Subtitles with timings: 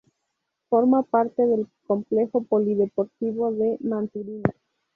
[0.67, 4.41] Forma parte del Complejo Polideportivo de Maturín.